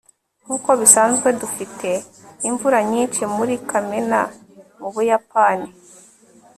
[0.43, 1.89] nkuko bisanzwe dufite
[2.47, 4.19] imvura nyinshi muri kamena
[4.79, 5.69] mubuyapani